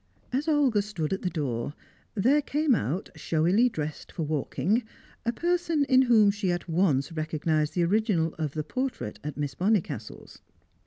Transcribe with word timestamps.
As 0.33 0.47
Olga 0.47 0.81
stood 0.81 1.13
at 1.13 1.21
the 1.21 1.29
door, 1.29 1.75
there 2.15 2.41
came 2.41 2.73
out, 2.73 3.11
showily 3.15 3.69
dressed 3.69 4.11
for 4.11 4.23
walking, 4.23 4.81
a 5.27 5.31
person 5.31 5.83
in 5.83 6.01
whom 6.01 6.31
she 6.31 6.51
at 6.51 6.67
once 6.67 7.11
recognised 7.11 7.75
the 7.75 7.83
original 7.83 8.33
of 8.39 8.53
the 8.53 8.63
portrait 8.63 9.19
at 9.23 9.37
Miss 9.37 9.53
Bonnicastle's. 9.53 10.39